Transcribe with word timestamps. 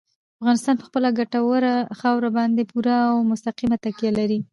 افغانستان 0.39 0.75
په 0.77 0.85
خپله 0.89 1.09
ګټوره 1.19 1.73
خاوره 1.99 2.29
باندې 2.37 2.69
پوره 2.71 2.95
او 3.11 3.17
مستقیمه 3.31 3.77
تکیه 3.85 4.11
لري. 4.19 4.39